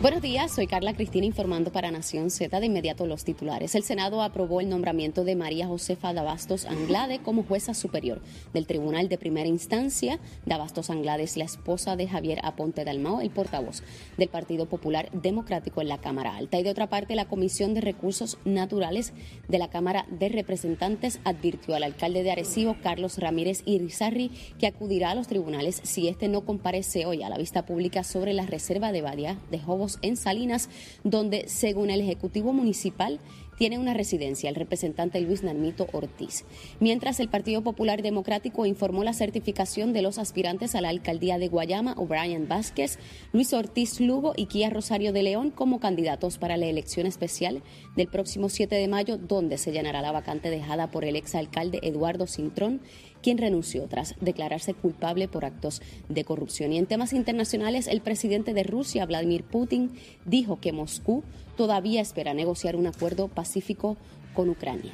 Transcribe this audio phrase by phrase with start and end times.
[0.00, 3.74] Buenos días, soy Carla Cristina informando para Nación Z de inmediato los titulares.
[3.74, 8.22] El Senado aprobó el nombramiento de María Josefa Dabastos Anglade como jueza superior
[8.54, 10.20] del Tribunal de Primera Instancia.
[10.46, 13.82] Dabastos Anglade es la esposa de Javier Aponte Dalmao, el portavoz
[14.16, 16.60] del Partido Popular Democrático en la Cámara Alta.
[16.60, 19.12] Y de otra parte, la Comisión de Recursos Naturales
[19.48, 24.30] de la Cámara de Representantes advirtió al alcalde de Arecibo, Carlos Ramírez Irizarri,
[24.60, 28.32] que acudirá a los tribunales si este no comparece hoy a la vista pública sobre
[28.32, 30.68] la reserva de Badia de Jobos en Salinas,
[31.04, 33.20] donde, según el Ejecutivo Municipal,
[33.58, 36.44] tiene una residencia el representante Luis Narmito Ortiz.
[36.80, 41.48] Mientras el Partido Popular Democrático informó la certificación de los aspirantes a la alcaldía de
[41.48, 42.98] Guayama, O'Brien Vázquez,
[43.32, 47.62] Luis Ortiz Lugo y Kia Rosario de León como candidatos para la elección especial
[47.96, 52.26] del próximo 7 de mayo, donde se llenará la vacante dejada por el exalcalde Eduardo
[52.26, 52.80] Cintrón
[53.22, 56.72] quien renunció tras declararse culpable por actos de corrupción.
[56.72, 59.90] Y en temas internacionales, el presidente de Rusia, Vladimir Putin,
[60.24, 61.24] dijo que Moscú
[61.58, 63.98] todavía espera negociar un acuerdo pacífico
[64.32, 64.92] con Ucrania.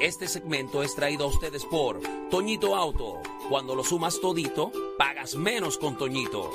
[0.00, 3.20] Este segmento es traído a ustedes por Toñito Auto.
[3.48, 6.50] Cuando lo sumas todito, pagas menos con Toñito.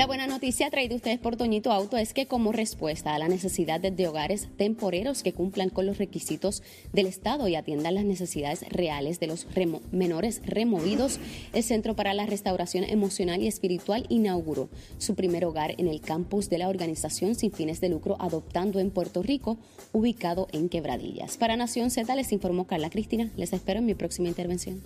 [0.00, 3.80] La buena noticia traída ustedes por Toñito Auto es que como respuesta a la necesidad
[3.80, 6.62] de hogares temporeros que cumplan con los requisitos
[6.94, 9.46] del Estado y atiendan las necesidades reales de los
[9.92, 11.20] menores removidos,
[11.52, 16.48] el Centro para la Restauración Emocional y Espiritual inauguró su primer hogar en el campus
[16.48, 19.58] de la organización sin fines de lucro Adoptando en Puerto Rico,
[19.92, 21.36] ubicado en Quebradillas.
[21.36, 23.30] Para Nación Z les informó Carla Cristina.
[23.36, 24.80] Les espero en mi próxima intervención.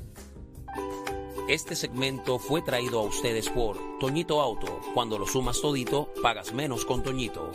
[1.47, 4.81] Este segmento fue traído a ustedes por Toñito Auto.
[4.95, 7.53] Cuando lo sumas todito, pagas menos con Toñito.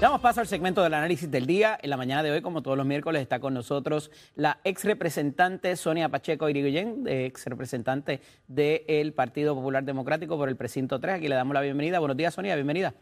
[0.00, 1.78] Damos paso al segmento del análisis del día.
[1.80, 5.76] En la mañana de hoy, como todos los miércoles, está con nosotros la ex representante
[5.76, 11.14] Sonia Pacheco Irigoyen, ex representante del Partido Popular Democrático por el precinto 3.
[11.14, 12.00] Aquí le damos la bienvenida.
[12.00, 12.92] Buenos días, Sonia, bienvenida.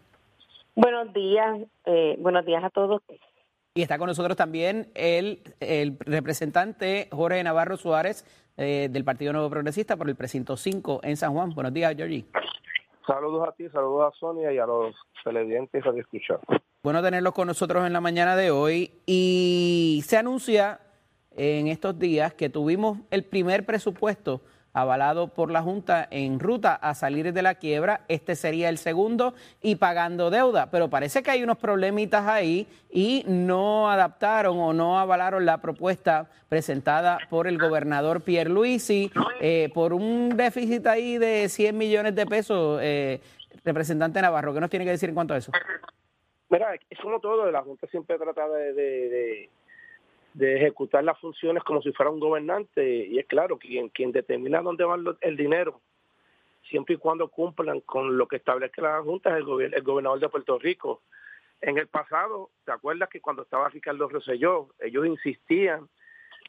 [0.75, 3.01] Buenos días, eh, buenos días a todos.
[3.73, 8.25] Y está con nosotros también el, el representante Jorge Navarro Suárez
[8.57, 11.51] eh, del Partido Nuevo Progresista por el precinto 5 en San Juan.
[11.51, 12.27] Buenos días, Georgie.
[13.07, 16.41] Saludos a ti, saludos a Sonia y a los televidentes a escuchar.
[16.83, 20.81] Bueno tenerlos con nosotros en la mañana de hoy y se anuncia
[21.37, 24.41] en estos días que tuvimos el primer presupuesto
[24.73, 28.03] avalado por la Junta en ruta a salir de la quiebra.
[28.09, 30.71] Este sería el segundo y pagando deuda.
[30.71, 36.29] Pero parece que hay unos problemitas ahí y no adaptaron o no avalaron la propuesta
[36.49, 39.11] presentada por el gobernador Pierre Luisi
[39.41, 42.81] eh, por un déficit ahí de 100 millones de pesos.
[42.83, 43.21] Eh,
[43.65, 45.53] representante Navarro, ¿qué nos tiene que decir en cuanto a eso?
[46.49, 49.51] Mira, es como todo, la Junta siempre trata de de
[50.39, 54.85] ejecutar las funciones como si fuera un gobernante y es claro quien quien determina dónde
[54.85, 55.81] va el dinero
[56.71, 60.29] siempre y cuando cumplan con lo que establece la Junta es el, el gobernador de
[60.29, 61.03] Puerto Rico.
[61.61, 65.89] En el pasado, ¿te acuerdas que cuando estaba Ricardo Rosselló, ellos insistían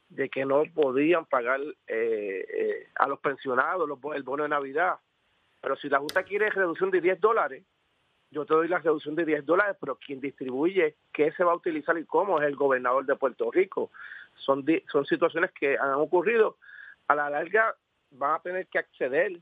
[0.07, 4.99] de que no podían pagar eh, eh, a los pensionados los, el bono de Navidad?
[5.59, 7.63] Pero si la Junta quiere reducción de 10 dólares,
[8.31, 11.55] yo te doy la reducción de 10 dólares, pero quien distribuye qué se va a
[11.55, 13.91] utilizar y cómo es el gobernador de Puerto Rico.
[14.37, 16.57] Son, son situaciones que han ocurrido.
[17.09, 17.75] A la larga
[18.11, 19.39] van a tener que acceder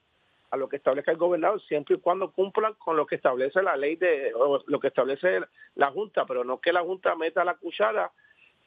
[0.50, 3.78] a lo que establezca el gobernador siempre y cuando cumplan con lo que establece la
[3.78, 5.42] ley de o lo que establece
[5.76, 8.12] la Junta, pero no que la Junta meta la cuchara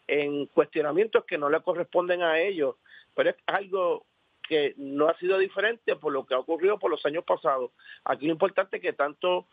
[0.06, 2.76] en cuestionamientos que no le corresponden a ellos.
[3.14, 4.06] Pero es algo
[4.48, 7.72] que no ha sido diferente por lo que ha ocurrido por los años pasados.
[8.04, 9.46] Aquí lo importante que tanto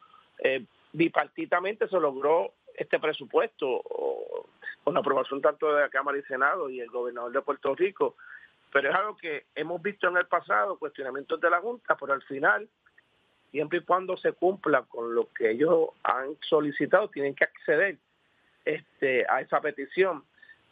[0.44, 3.82] eh, bipartitamente se logró este presupuesto
[4.84, 8.16] con la aprobación tanto de la Cámara y Senado y el gobernador de Puerto Rico,
[8.72, 12.22] pero es algo que hemos visto en el pasado, cuestionamientos de la Junta, pero al
[12.24, 12.68] final,
[13.52, 17.98] siempre y cuando se cumpla con lo que ellos han solicitado, tienen que acceder
[18.66, 20.24] este, a esa petición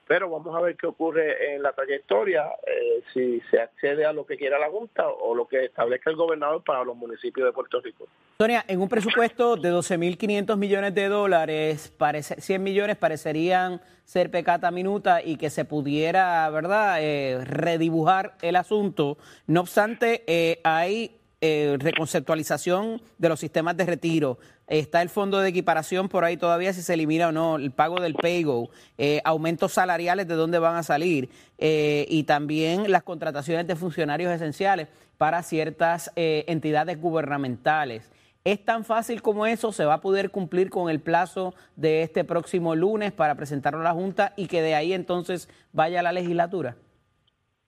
[0.07, 4.25] pero vamos a ver qué ocurre en la trayectoria, eh, si se accede a lo
[4.25, 7.81] que quiera la Junta o lo que establezca el gobernador para los municipios de Puerto
[7.81, 8.07] Rico.
[8.37, 14.71] Sonia, en un presupuesto de 12.500 millones de dólares, parece, 100 millones parecerían ser pecata
[14.71, 19.17] minuta y que se pudiera, ¿verdad?, eh, redibujar el asunto.
[19.47, 24.39] No obstante, eh, hay eh, reconceptualización de los sistemas de retiro.
[24.65, 28.01] Está el fondo de equiparación por ahí todavía si se elimina o no, el pago
[28.01, 31.29] del PayGo, eh, aumentos salariales de dónde van a salir
[31.59, 34.87] eh, y también las contrataciones de funcionarios esenciales
[35.19, 38.09] para ciertas entidades gubernamentales.
[38.43, 39.71] ¿Es tan fácil como eso?
[39.71, 43.83] ¿Se va a poder cumplir con el plazo de este próximo lunes para presentarlo a
[43.83, 46.77] la Junta y que de ahí entonces vaya a la legislatura?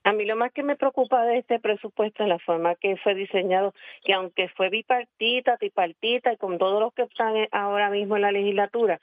[0.04, 3.14] A mí lo más que me preocupa de este presupuesto es la forma que fue
[3.14, 3.74] diseñado,
[4.04, 8.32] que aunque fue bipartita, tripartita y con todos los que están ahora mismo en la
[8.32, 9.00] legislatura,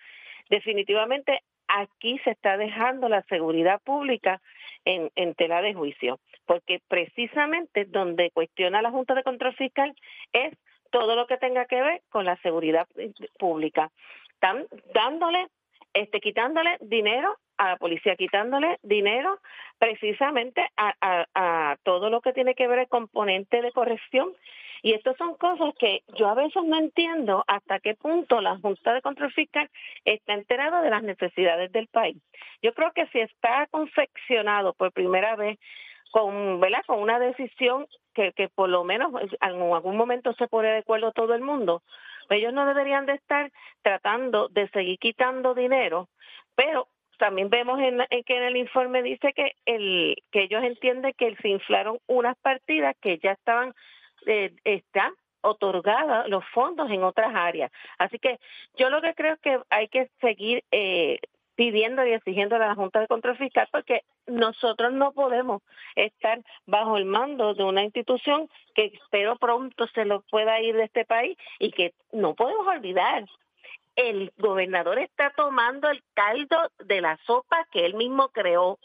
[0.49, 4.41] definitivamente aquí se está dejando la seguridad pública
[4.85, 9.93] en, en tela de juicio, porque precisamente donde cuestiona la Junta de Control Fiscal
[10.33, 10.57] es
[10.89, 12.87] todo lo que tenga que ver con la seguridad
[13.37, 13.91] pública.
[14.33, 15.47] Están dándole,
[15.93, 19.39] este, quitándole dinero a la policía, quitándole dinero
[19.77, 24.33] precisamente a, a, todo lo que tiene que ver el componente de corrección
[24.83, 28.93] y estas son cosas que yo a veces no entiendo hasta qué punto la Junta
[28.93, 29.69] de Control Fiscal
[30.05, 32.17] está enterada de las necesidades del país.
[32.61, 35.57] Yo creo que si está confeccionado por primera vez
[36.11, 36.83] con, ¿verdad?
[36.85, 41.11] con una decisión que, que por lo menos en algún momento se pone de acuerdo
[41.11, 41.81] todo el mundo,
[42.29, 43.51] ellos no deberían de estar
[43.81, 46.09] tratando de seguir quitando dinero,
[46.55, 51.35] pero también vemos en, que en el informe dice que el que ellos entienden que
[51.37, 53.73] se inflaron unas partidas que ya estaban
[54.25, 57.71] eh, está otorgada los fondos en otras áreas.
[57.97, 58.39] Así que
[58.77, 61.19] yo lo que creo es que hay que seguir eh,
[61.55, 65.61] pidiendo y exigiendo a la Junta de Control Fiscal porque nosotros no podemos
[65.95, 70.83] estar bajo el mando de una institución que espero pronto se lo pueda ir de
[70.83, 73.25] este país y que no podemos olvidar.
[73.97, 78.79] El gobernador está tomando el caldo de la sopa que él mismo creó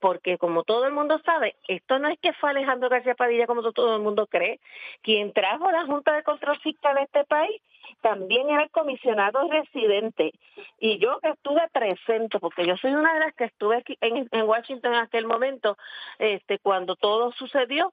[0.00, 3.72] porque como todo el mundo sabe, esto no es que fue Alejandro García Padilla como
[3.72, 4.60] todo el mundo cree,
[5.02, 7.60] quien trajo la Junta de Control de este país
[8.00, 10.32] también era el comisionado residente.
[10.78, 14.28] Y yo que estuve presente porque yo soy una de las que estuve aquí en,
[14.30, 15.76] en Washington en aquel momento
[16.18, 17.92] este cuando todo sucedió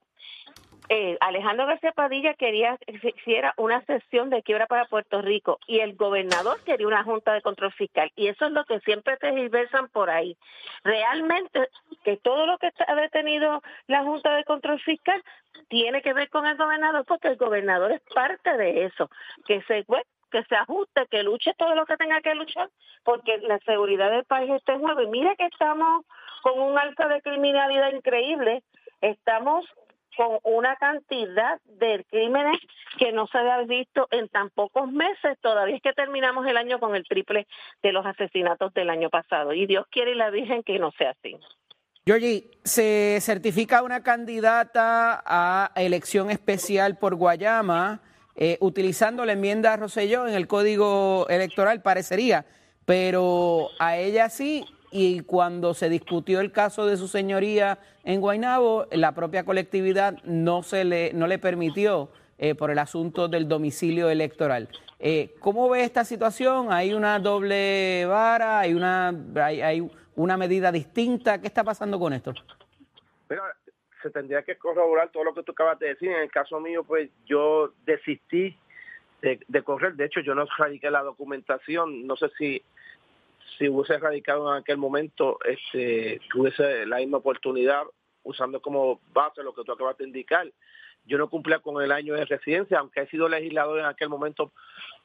[0.90, 5.60] eh, Alejandro García Padilla quería que se hiciera una sesión de quiebra para Puerto Rico
[5.68, 9.18] y el gobernador quería una junta de control fiscal y eso es lo que siempre
[9.18, 10.38] te diversan por ahí.
[10.84, 11.70] Realmente
[12.04, 15.24] que todo lo que ha detenido la junta de control fiscal
[15.70, 19.10] tiene que ver con el gobernador porque el gobernador es parte de eso,
[19.48, 19.86] que se
[20.32, 22.70] que se ajuste, que luche todo lo que tenga que luchar,
[23.04, 25.02] porque la seguridad del país está en juego.
[25.02, 26.04] Y mira que estamos
[26.42, 28.62] con un alza de criminalidad increíble,
[29.00, 29.66] estamos
[30.16, 32.58] con una cantidad de crímenes
[32.98, 35.38] que no se había visto en tan pocos meses.
[35.42, 37.48] Todavía es que terminamos el año con el triple
[37.84, 39.54] de los asesinatos del año pasado.
[39.54, 41.38] Y Dios quiere y la Virgen que no sea así.
[42.06, 48.02] Georgie, se certifica una candidata a elección especial por Guayama
[48.36, 52.46] eh, utilizando la enmienda Roselló en el código electoral, parecería,
[52.86, 54.66] pero a ella sí
[54.98, 60.64] y cuando se discutió el caso de su señoría en Guaynabo, la propia colectividad no
[60.64, 64.70] se le, no le permitió eh, por el asunto del domicilio electoral.
[65.00, 66.72] Eh, ¿Cómo ve esta situación?
[66.72, 68.62] ¿Hay una doble vara?
[68.62, 71.42] ¿Hay una, hay, una medida distinta?
[71.42, 72.34] ¿Qué está pasando con esto?
[74.02, 76.10] Se tendría que corroborar todo lo que tú acabas de decir.
[76.10, 78.58] En el caso mío, pues yo desistí
[79.22, 79.96] de, de correr.
[79.96, 82.08] De hecho, yo no radiqué la documentación.
[82.08, 82.64] No sé si
[83.58, 87.84] si hubiese radicado en aquel momento, este, tuviese la misma oportunidad
[88.24, 90.52] usando como base lo que tú acabas de indicar.
[91.06, 94.52] Yo no cumplía con el año de residencia, aunque he sido legislador en aquel momento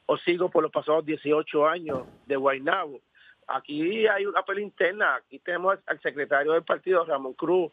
[0.07, 2.99] o sigo por los pasados 18 años de Guaynabo.
[3.47, 7.71] Aquí hay una pelea interna, aquí tenemos al secretario del partido, Ramón Cruz,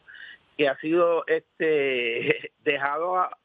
[0.57, 3.35] que ha sido este dejado a,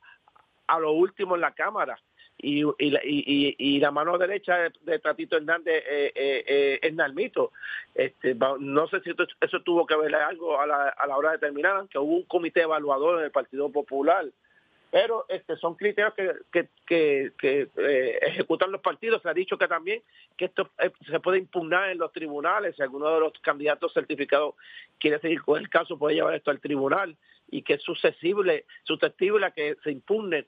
[0.66, 1.98] a lo último en la Cámara
[2.38, 6.94] y, y, y, y la mano derecha de, de Tatito Hernández eh, eh, eh, es
[6.94, 7.52] Nalmito.
[7.94, 9.10] Este, no sé si
[9.40, 12.24] eso tuvo que ver algo a la, a la hora de terminar, que hubo un
[12.24, 14.26] comité evaluador en el Partido Popular,
[14.90, 19.22] pero este son criterios que, que, que, que eh, ejecutan los partidos.
[19.22, 20.02] Se ha dicho que también
[20.36, 22.76] que esto eh, se puede impugnar en los tribunales.
[22.76, 24.54] Si alguno de los candidatos certificados
[25.00, 27.16] quiere seguir con el caso, puede llevar esto al tribunal
[27.50, 30.46] y que es susceptible, susceptible a que se impugne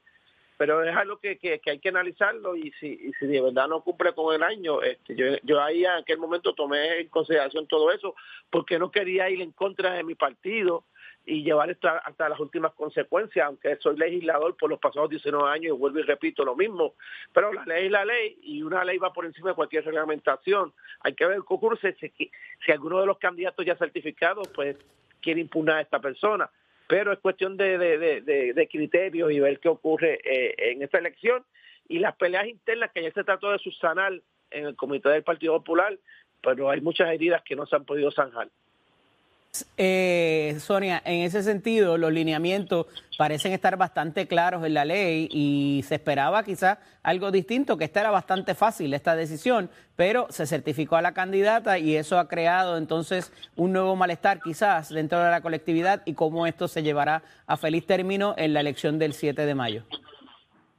[0.56, 4.42] pero es algo que, hay que analizarlo y si, de verdad no cumple con el
[4.42, 8.14] año, este, yo, ahí en aquel momento tomé en consideración todo eso
[8.50, 10.84] porque no quería ir en contra de mi partido
[11.26, 15.74] y llevar esto hasta las últimas consecuencias, aunque soy legislador por los pasados 19 años
[15.74, 16.94] y vuelvo y repito lo mismo,
[17.32, 20.72] pero la ley es la ley y una ley va por encima de cualquier reglamentación.
[21.00, 22.30] Hay que ver qué ocurre si,
[22.64, 24.76] si alguno de los candidatos ya certificados pues
[25.20, 26.48] quiere impugnar a esta persona
[26.88, 31.44] pero es cuestión de, criterios y ver qué ocurre eh, en esta elección
[31.88, 35.54] y las peleas internas que ya se trató de subsanar en el comité del Partido
[35.54, 35.98] Popular,
[36.42, 38.48] pero hay muchas heridas que no se han podido zanjar.
[39.76, 42.86] Eh, Sonia, en ese sentido, los lineamientos
[43.16, 48.00] parecen estar bastante claros en la ley y se esperaba quizás algo distinto, que esta
[48.00, 52.76] era bastante fácil, esta decisión, pero se certificó a la candidata y eso ha creado
[52.76, 57.56] entonces un nuevo malestar quizás dentro de la colectividad y cómo esto se llevará a
[57.56, 59.84] feliz término en la elección del 7 de mayo.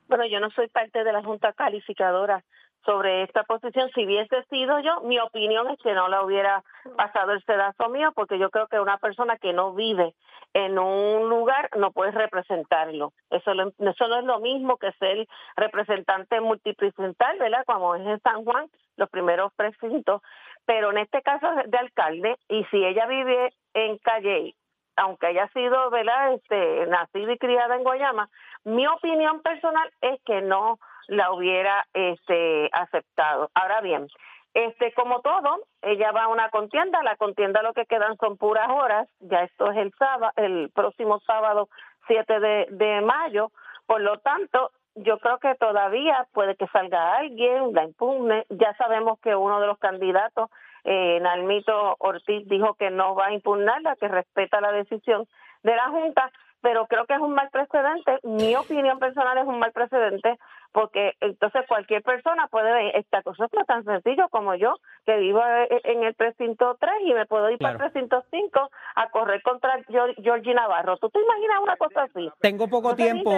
[0.07, 2.43] Bueno, yo no soy parte de la Junta Calificadora
[2.88, 3.91] sobre esta posición.
[3.94, 6.63] Si hubiese sido yo, mi opinión es que no la hubiera
[6.96, 10.15] pasado el sedazo mío, porque yo creo que una persona que no vive
[10.53, 13.12] en un lugar no puede representarlo.
[13.29, 15.27] Eso, eso no es lo mismo que ser
[15.58, 17.65] representante multipresental, ¿verdad?
[17.65, 20.22] Como es en San Juan, los primeros precintos.
[20.65, 24.56] Pero en este caso de alcalde, y si ella vive en Calle,
[24.96, 26.36] aunque haya sido, ¿verdad?
[26.36, 28.29] Este, nacida y criada en Guayama,
[28.63, 33.50] mi opinión personal es que no la hubiera este, aceptado.
[33.54, 34.08] Ahora bien,
[34.54, 38.70] este, como todo, ella va a una contienda, la contienda lo que quedan son puras
[38.70, 41.70] horas, ya esto es el sábado, el próximo sábado
[42.08, 43.52] 7 de, de mayo,
[43.86, 49.20] por lo tanto, yo creo que todavía puede que salga alguien, la impugne, ya sabemos
[49.20, 50.50] que uno de los candidatos,
[50.84, 55.28] eh, Nalmito Ortiz, dijo que no va a impugnarla, que respeta la decisión
[55.64, 58.20] de la Junta, pero creo que es un mal precedente.
[58.24, 60.38] Mi opinión personal es un mal precedente
[60.77, 64.75] porque entonces cualquier persona puede ver esta cosa es tan sencillo como yo,
[65.07, 68.69] que vivo eh, en el precinto 3 y me puedo ir para el precinto 5
[68.93, 69.84] a correr contra
[70.22, 70.98] Georgie Navarro.
[70.98, 72.29] ¿Tú te imaginas una cosa así?
[72.41, 73.34] Tengo poco tiempo,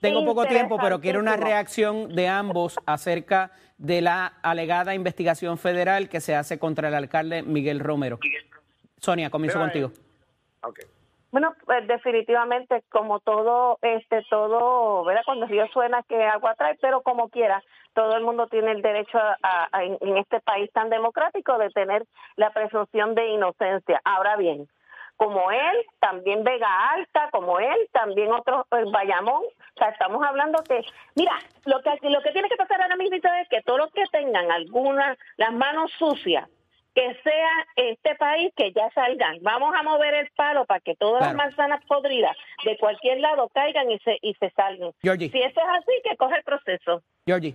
[0.00, 6.08] tengo poco tiempo, pero quiero una reacción de ambos acerca de la alegada investigación federal
[6.08, 8.18] que se hace contra el alcalde Miguel Romero.
[8.96, 9.90] Sonia, comienzo contigo.
[10.62, 10.86] Okay.
[11.30, 15.22] Bueno, pues definitivamente como todo, este, todo, ¿verdad?
[15.26, 18.80] Cuando el río suena que agua trae, pero como quiera, todo el mundo tiene el
[18.80, 22.04] derecho a, en este país tan democrático de tener
[22.36, 24.00] la presunción de inocencia.
[24.04, 24.68] Ahora bien,
[25.18, 30.62] como él, también Vega Alta, como él, también otros, pues, Bayamón, o sea, estamos hablando
[30.62, 30.80] que,
[31.16, 31.32] mira,
[31.66, 34.50] lo que, lo que tiene que pasar ahora mismo es que todos los que tengan
[34.50, 36.48] algunas, las manos sucias,
[36.98, 39.38] que sea este país que ya salgan.
[39.42, 43.88] Vamos a mover el palo para que todas las manzanas podridas de cualquier lado caigan
[43.88, 44.90] y se y se salgan.
[45.00, 47.04] Si eso es así, que coge el proceso.
[47.24, 47.54] Georgie.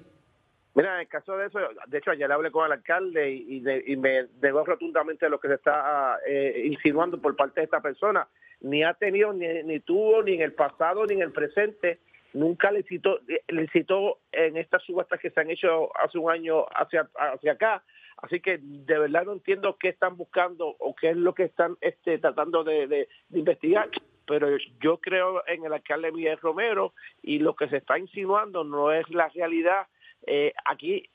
[0.76, 3.98] Mira, en el caso de eso, de hecho ayer hablé con el alcalde y, y
[3.98, 8.26] me negó rotundamente lo que se está eh, insinuando por parte de esta persona.
[8.62, 12.00] Ni ha tenido, ni, ni tuvo, ni en el pasado, ni en el presente,
[12.32, 13.20] nunca le citó,
[13.50, 17.84] le citó en estas subastas que se han hecho hace un año hacia, hacia acá,
[18.24, 21.76] Así que de verdad no entiendo qué están buscando o qué es lo que están
[21.82, 23.90] este, tratando de, investigar
[24.26, 24.48] pero
[24.80, 29.10] yo creo en el alcalde Miguel Romero y lo que se está insinuando no es
[29.10, 29.88] la realidad.
[30.26, 31.10] Eh, aquí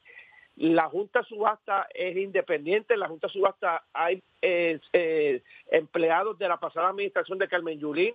[0.57, 6.91] la Junta Subasta es independiente, la Junta Subasta hay eh, eh, empleados de la pasada
[6.91, 8.15] administración de Carmen Yulín,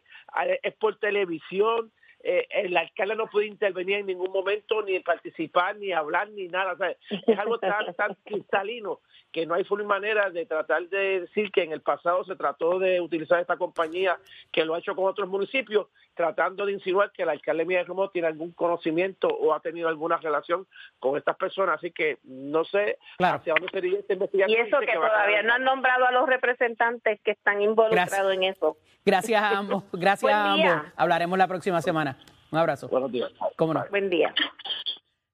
[0.61, 1.91] es por televisión,
[2.25, 6.75] eh, el alcalde no puede intervenir en ningún momento, ni participar, ni hablar, ni nada.
[7.09, 9.01] es algo tan, tan cristalino
[9.33, 12.79] que no hay forma manera de tratar de decir que en el pasado se trató
[12.79, 14.17] de utilizar esta compañía
[14.51, 18.09] que lo ha hecho con otros municipios, tratando de insinuar que el alcalde Miguel Romero
[18.09, 20.67] tiene algún conocimiento o ha tenido alguna relación
[20.99, 21.77] con estas personas.
[21.77, 24.57] Así que no sé hacia dónde sería esta investigación.
[24.57, 28.77] Y eso que, todavía no han nombrado a los representantes que están involucrados en eso.
[29.05, 29.83] Gracias a ambos.
[29.91, 30.91] Gracias a ambos.
[30.95, 32.12] Hablaremos la próxima semana.
[32.53, 32.87] Un abrazo.
[32.87, 33.31] Buenos días.
[33.57, 33.83] ¿Cómo no?
[33.89, 34.31] Buen día.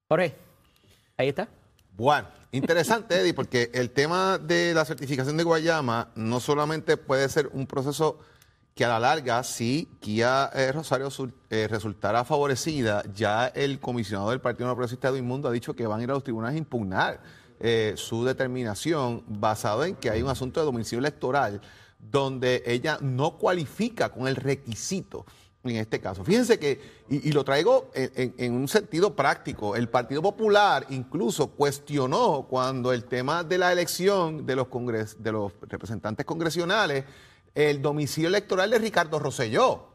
[0.08, 0.38] Jorge,
[1.18, 1.50] ahí está.
[1.98, 7.48] Bueno, interesante, Eddie, porque el tema de la certificación de Guayama no solamente puede ser
[7.52, 8.22] un proceso
[8.74, 11.10] que a la larga, si Kia eh, Rosario
[11.50, 15.88] eh, resultara favorecida, ya el comisionado del Partido No Progresista de Inmundo ha dicho que
[15.88, 17.20] van a ir a los tribunales a impugnar
[17.60, 21.60] eh, su determinación basado en que hay un asunto de domicilio electoral
[22.00, 25.26] donde ella no cualifica con el requisito
[25.64, 26.24] en este caso.
[26.24, 32.94] Fíjense que, y, lo traigo en, un sentido práctico, el Partido Popular incluso cuestionó cuando
[32.94, 34.68] el tema de la elección de los,
[35.62, 37.04] representantes congresionales,
[37.56, 39.88] el domicilio electoral de Ricardo Rosselló.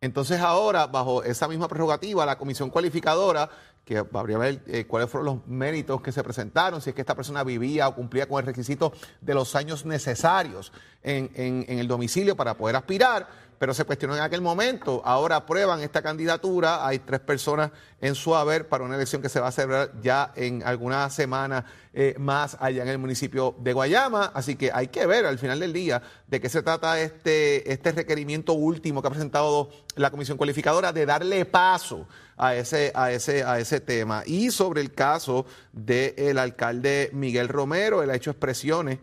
[0.00, 3.48] Entonces ahora, bajo esa misma prerrogativa, la comisión cualificadora,
[3.84, 7.14] que habría ver eh, cuáles fueron los méritos que se presentaron, si es que esta
[7.14, 10.72] persona vivía o cumplía con el requisito de los años necesarios
[11.02, 13.28] en el domicilio para poder aspirar,
[13.64, 15.00] pero se cuestionó en aquel momento.
[15.06, 16.86] Ahora aprueban esta candidatura.
[16.86, 20.34] Hay tres personas en su haber para una elección que se va a celebrar ya
[20.36, 24.32] en algunas semanas eh, más allá en el municipio de Guayama.
[24.34, 27.92] Así que hay que ver al final del día de qué se trata este, este
[27.92, 32.06] requerimiento último que ha presentado la Comisión Cualificadora de darle paso
[32.36, 34.24] a ese, a ese, a ese tema.
[34.26, 38.98] Y sobre el caso del alcalde Miguel Romero, él ha hecho expresiones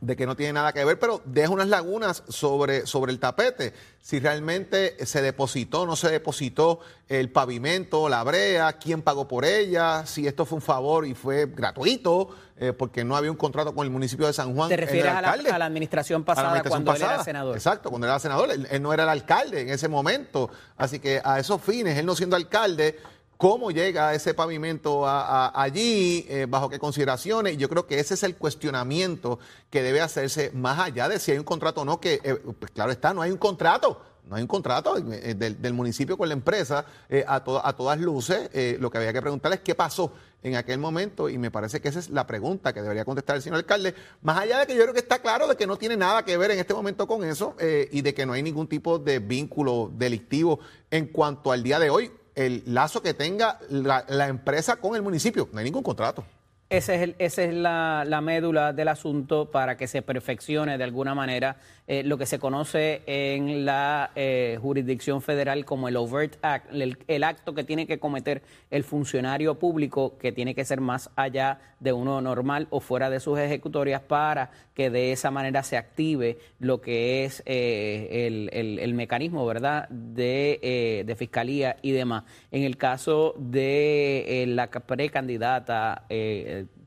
[0.00, 3.74] de que no tiene nada que ver, pero deja unas lagunas sobre, sobre el tapete.
[4.00, 10.06] Si realmente se depositó, no se depositó el pavimento, la brea, quién pagó por ella,
[10.06, 13.86] si esto fue un favor y fue gratuito, eh, porque no había un contrato con
[13.86, 14.68] el municipio de San Juan.
[14.68, 17.56] ¿Te refieres a la, a la, administración pasada cuando él era senador?
[17.56, 18.50] Exacto, cuando él era senador.
[18.52, 20.50] él no era el alcalde en ese momento.
[20.76, 22.98] Así que a esos fines, él no siendo alcalde,
[23.40, 27.56] cómo llega ese pavimento allí, eh, bajo qué consideraciones.
[27.56, 29.38] Yo creo que ese es el cuestionamiento
[29.70, 32.70] que debe hacerse más allá de si hay un contrato o no, que eh, pues
[32.70, 34.02] claro está, no hay un contrato.
[34.28, 36.84] No hay un contrato eh, del, municipio con la empresa
[37.26, 38.50] a, a todas luces.
[38.78, 41.88] lo que había que preguntar es qué pasó en aquel momento y me parece que
[41.88, 43.94] esa es la pregunta que debería contestar el señor alcalde.
[44.20, 46.36] Más allá de que yo creo que está claro de que no tiene nada que
[46.36, 47.56] ver en este momento con eso
[47.90, 51.88] y de que no hay ningún tipo de vínculo delictivo en cuanto al día de
[51.88, 55.48] hoy el lazo que tenga la, empresa con el municipio.
[55.52, 56.24] No hay ningún contrato.
[56.70, 60.84] Ese es el, esa es la, la, médula del asunto para que se perfeccione de
[60.84, 61.56] alguna manera
[61.88, 67.24] eh, lo que se conoce en la eh, jurisdicción federal como el overt act, el,
[67.24, 71.92] acto que tiene que cometer el funcionario público, que tiene que ser más allá de
[71.92, 76.80] uno normal o fuera de sus ejecutorias para que de esa manera se active lo
[76.80, 82.22] que es eh, el, mecanismo, ¿verdad?, de, de, fiscalía y demás.
[82.52, 86.04] En el caso de la precandidata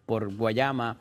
[0.05, 0.97] por Guayama,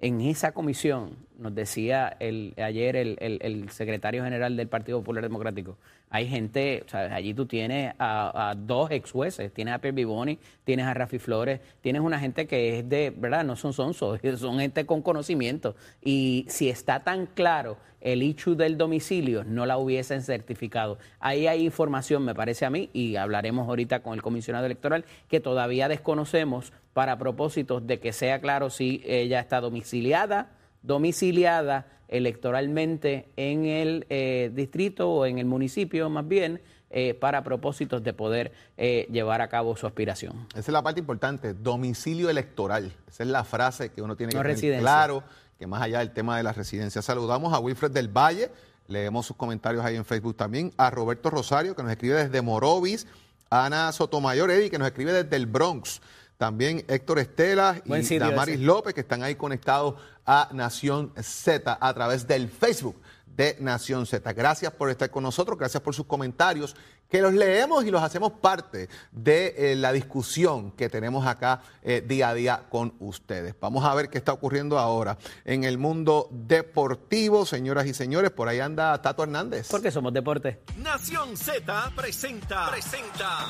[0.00, 5.78] en esa comisión, nos decía el, ayer el, el, secretario general del Partido Popular Democrático,
[6.10, 10.92] hay gente, allí tú tienes a, dos ex jueces, tienes a Pierre Biboni, tienes a
[10.92, 13.44] Rafi Flores, tienes una gente que es de, ¿verdad?
[13.44, 15.76] No son sonsos, son gente con conocimiento.
[16.02, 20.98] Y si está tan claro el hecho del domicilio, no la hubiesen certificado.
[21.20, 25.40] Ahí hay información, me parece a mí, y hablaremos ahorita con el comisionado electoral, que
[25.40, 33.64] todavía desconocemos para propósitos de que sea claro si ella está domiciliada domiciliada electoralmente en
[33.64, 36.60] el eh, distrito o en el municipio más bien
[36.90, 40.48] eh, para propósitos de poder eh, llevar a cabo su aspiración.
[40.50, 42.92] Esa es la parte importante, domicilio electoral.
[43.08, 45.22] Esa es la frase que uno tiene que tener claro,
[45.56, 47.00] que más allá del tema de la residencia.
[47.00, 48.50] Saludamos a Wilfred del Valle,
[48.88, 53.06] leemos sus comentarios ahí en Facebook también, a Roberto Rosario, que nos escribe desde Morovis,
[53.50, 56.00] a Ana Sotomayor, Eddie, que nos escribe desde el Bronx.
[56.40, 62.26] También Héctor Estela y Damaris López, que están ahí conectados a Nación Z a través
[62.26, 62.96] del Facebook
[63.36, 64.32] de Nación Z.
[64.32, 66.76] Gracias por estar con nosotros, gracias por sus comentarios,
[67.08, 72.02] que los leemos y los hacemos parte de eh, la discusión que tenemos acá eh,
[72.06, 73.54] día a día con ustedes.
[73.60, 78.30] Vamos a ver qué está ocurriendo ahora en el mundo deportivo, señoras y señores.
[78.30, 79.68] Por ahí anda Tato Hernández.
[79.70, 80.62] Porque somos deporte.
[80.76, 83.46] Nación Z presenta, presenta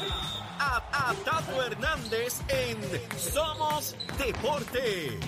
[0.59, 2.79] a, Tato Hernández en
[3.19, 5.19] Somos Deporte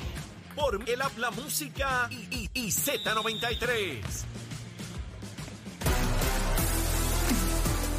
[0.55, 4.32] por el habla música y, y Z93.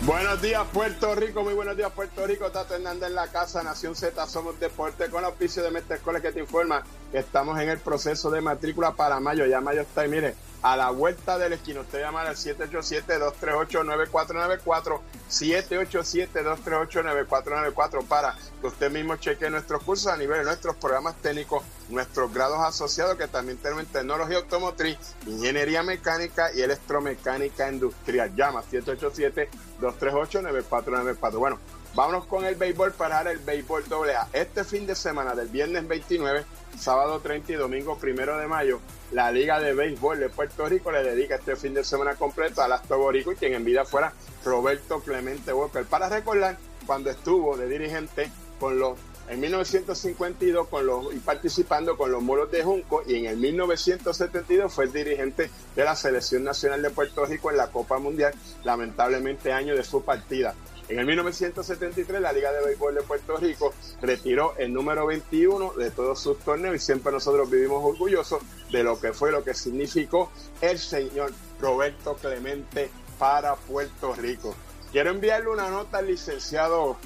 [0.06, 3.96] Buenos días Puerto Rico, muy buenos días Puerto Rico, Tato Hernández en la casa, Nación
[3.96, 7.78] Z, somos deporte con auspicio de Mestre Escuela que te informa que estamos en el
[7.78, 11.82] proceso de matrícula para mayo, ya mayo está y mire, a la vuelta del esquina.
[11.82, 20.45] Usted llama al 787-238-9494, 787-238-9494 para que usted mismo cheque nuestros cursos a nivel de
[20.45, 24.97] nuestros programas técnicos, nuestros grados asociados que también tenemos en tecnología automotriz,
[25.28, 28.34] ingeniería mecánica y electromecánica industrial.
[28.36, 31.38] Llama 787-238-9494.
[31.38, 31.60] Bueno,
[31.93, 34.30] vámonos con el béisbol para el béisbol doble A.
[34.32, 36.45] Este fin de semana del viernes 29
[36.78, 38.80] sábado 30 y domingo 1 de mayo,
[39.12, 42.68] la Liga de Béisbol de Puerto Rico le dedica este fin de semana completo a
[42.68, 45.86] las Borico y quien en vida fuera Roberto Clemente Walker.
[45.86, 48.98] Para recordar cuando estuvo de dirigente con los
[49.30, 54.72] en 1952 con los, y participando con los Moros de Junco y en el 1972
[54.72, 58.34] fue el dirigente de la Selección Nacional de Puerto Rico en la Copa Mundial,
[58.66, 60.56] lamentablemente año de su partida.
[60.89, 65.91] En el 1973 la Liga de Béisbol de Puerto Rico retiró el número 21 de
[65.91, 70.32] todos sus torneos y siempre nosotros vivimos orgullosos de lo que fue, lo que significó
[70.60, 74.54] el señor Roberto Clemente para Puerto Rico.
[74.91, 76.98] Quiero enviarle una nota al licenciado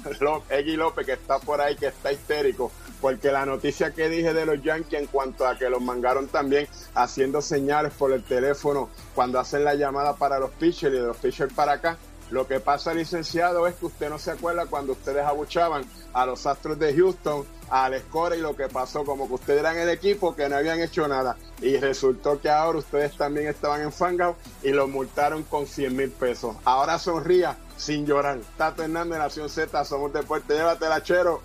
[0.50, 4.44] Egui López, que está por ahí, que está histérico, porque la noticia que dije de
[4.44, 9.38] los Yankees en cuanto a que los mangaron también haciendo señales por el teléfono cuando
[9.38, 11.96] hacen la llamada para los pitchers y de los pitchers para acá,
[12.30, 16.46] lo que pasa, licenciado, es que usted no se acuerda cuando ustedes abuchaban a los
[16.46, 20.34] Astros de Houston, al Score y lo que pasó, como que ustedes eran el equipo
[20.34, 21.36] que no habían hecho nada.
[21.60, 26.10] Y resultó que ahora ustedes también estaban en Fangao y los multaron con 100 mil
[26.10, 26.56] pesos.
[26.64, 28.38] Ahora sonría sin llorar.
[28.56, 31.40] Tato Hernández, Nación Z, somos deporte, llévatela, chero.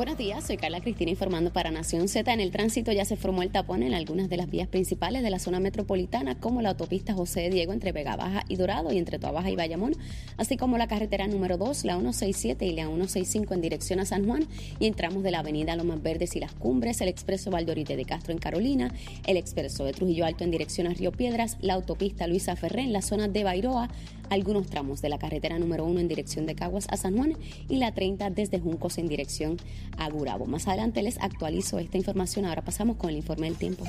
[0.00, 2.32] Buenos días, soy Carla Cristina informando para Nación Z.
[2.32, 5.28] En el tránsito ya se formó el tapón en algunas de las vías principales de
[5.28, 9.18] la zona metropolitana, como la autopista José Diego entre Vega Baja y Dorado y entre
[9.18, 9.92] Baja y Bayamón,
[10.38, 14.24] así como la carretera número 2, la 167 y la 165 en dirección a San
[14.24, 14.46] Juan
[14.78, 18.32] y entramos de la avenida Lomas Verdes y Las Cumbres, el expreso Valdorite de Castro
[18.32, 18.94] en Carolina,
[19.26, 22.94] el expreso de Trujillo Alto en dirección a Río Piedras, la autopista Luisa Ferré en
[22.94, 23.90] la zona de Bairoa,
[24.30, 27.36] algunos tramos de la carretera número 1 en dirección de Caguas a San Juan
[27.68, 29.58] y la 30 desde Juncos en dirección
[29.98, 30.46] a Gurabo.
[30.46, 32.46] Más adelante les actualizo esta información.
[32.46, 33.84] Ahora pasamos con el informe del tiempo.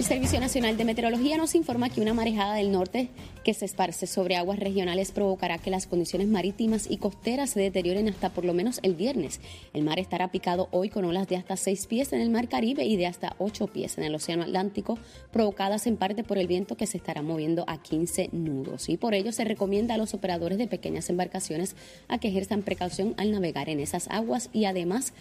[0.00, 3.10] El Servicio Nacional de Meteorología nos informa que una marejada del norte
[3.44, 8.08] que se esparce sobre aguas regionales provocará que las condiciones marítimas y costeras se deterioren
[8.08, 9.40] hasta por lo menos el viernes.
[9.74, 12.86] El mar estará picado hoy con olas de hasta 6 pies en el mar Caribe
[12.86, 14.98] y de hasta 8 pies en el Océano Atlántico,
[15.32, 18.88] provocadas en parte por el viento que se estará moviendo a 15 nudos.
[18.88, 21.76] Y por ello se recomienda a los operadores de pequeñas embarcaciones
[22.08, 25.12] a que ejerzan precaución al navegar en esas aguas y además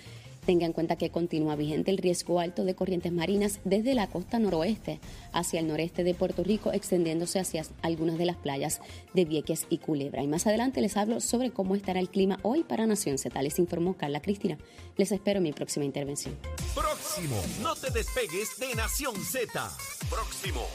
[0.49, 4.39] Tenga en cuenta que continúa vigente el riesgo alto de corrientes marinas desde la costa
[4.39, 4.99] noroeste
[5.31, 8.81] hacia el noreste de Puerto Rico, extendiéndose hacia algunas de las playas
[9.13, 10.23] de Vieques y Culebra.
[10.23, 13.39] Y más adelante les hablo sobre cómo estará el clima hoy para Nación Z.
[13.43, 14.57] Les informó Carla Cristina.
[14.97, 16.35] Les espero en mi próxima intervención.
[16.73, 17.39] Próximo.
[17.61, 19.71] No te despegues de Nación Z.
[20.09, 20.65] Próximo.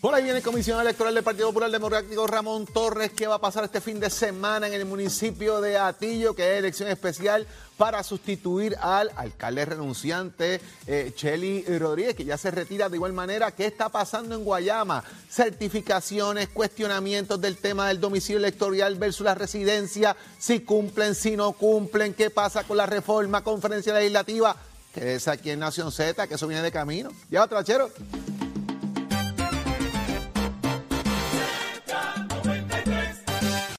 [0.00, 3.40] Por ahí viene el comisionado electoral del Partido Popular Democrático Ramón Torres, que va a
[3.40, 8.04] pasar este fin de semana en el municipio de Atillo, que es elección especial para
[8.04, 13.50] sustituir al alcalde renunciante eh, Rodríguez, que ya se retira de igual manera.
[13.50, 15.02] ¿Qué está pasando en Guayama?
[15.28, 22.14] Certificaciones, cuestionamientos del tema del domicilio electoral versus la residencia, si cumplen, si no cumplen,
[22.14, 24.54] qué pasa con la reforma, conferencia legislativa.
[24.94, 27.10] Que es aquí en Nación Z, que eso viene de camino.
[27.30, 27.90] Ya, trachero.